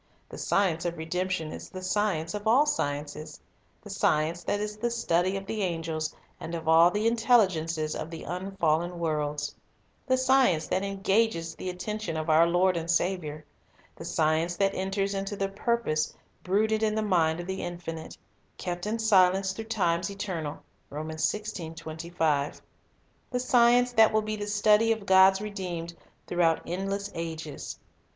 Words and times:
The 0.29 0.37
science 0.39 0.83
of 0.83 0.97
redemption 0.97 1.51
is 1.51 1.69
the 1.69 1.83
science 1.83 2.33
of 2.33 2.47
all 2.47 2.63
sci 2.65 2.81
ences; 2.93 3.39
the 3.83 3.91
science 3.91 4.43
that 4.45 4.59
is 4.59 4.75
the 4.75 4.89
study 4.89 5.37
of 5.37 5.45
the 5.45 5.61
angels 5.61 6.15
and 6.39 6.55
of 6.55 6.67
all 6.67 6.89
the 6.89 7.05
intelligences 7.05 7.95
of 7.95 8.09
the 8.09 8.23
unfallen 8.23 8.97
worlds; 8.97 9.53
the 10.07 10.17
science 10.17 10.65
that 10.69 10.81
engages 10.83 11.53
the 11.53 11.69
attention 11.69 12.17
of 12.17 12.31
our 12.31 12.47
Lord 12.47 12.77
and 12.77 12.89
Saviour; 12.89 13.45
the 13.95 14.03
science 14.03 14.55
that 14.55 14.73
enters 14.73 15.13
into 15.13 15.35
the 15.35 15.49
purpose 15.49 16.11
brooded 16.43 16.81
in 16.81 16.95
the 16.95 17.03
mind 17.03 17.39
of 17.39 17.45
the 17.45 17.61
Infinite, 17.61 18.17
—"kept 18.57 18.87
in 18.87 18.97
silence 18.97 19.51
through 19.53 19.65
times 19.65 20.09
eternal;"" 20.09 20.63
the 20.89 23.39
science 23.39 23.91
that 23.91 24.11
will 24.11 24.23
be 24.23 24.35
the 24.35 24.47
study 24.47 24.91
of 24.91 25.05
God's 25.05 25.41
redeemed 25.41 25.95
throughout 26.25 26.59
endless 26.65 27.11
ages. 27.13 27.77